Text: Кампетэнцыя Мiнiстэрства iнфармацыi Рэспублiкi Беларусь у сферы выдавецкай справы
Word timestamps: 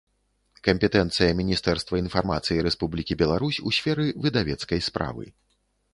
Кампетэнцыя 0.67 1.35
Мiнiстэрства 1.41 1.95
iнфармацыi 2.03 2.63
Рэспублiкi 2.69 3.13
Беларусь 3.23 3.61
у 3.67 3.77
сферы 3.79 4.05
выдавецкай 4.25 4.79
справы 4.91 5.25